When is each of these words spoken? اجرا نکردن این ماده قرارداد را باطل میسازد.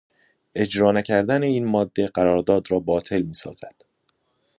اجرا 0.55 0.91
نکردن 0.91 1.43
این 1.43 1.65
ماده 1.65 2.07
قرارداد 2.07 2.71
را 2.71 2.79
باطل 2.79 3.21
میسازد. 3.21 3.75